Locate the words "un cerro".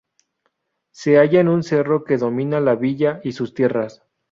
1.47-2.05